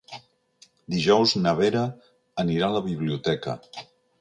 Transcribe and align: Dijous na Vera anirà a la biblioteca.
Dijous 0.93 1.35
na 1.43 1.53
Vera 1.61 1.83
anirà 2.45 2.71
a 2.71 2.77
la 2.79 2.85
biblioteca. 2.89 3.59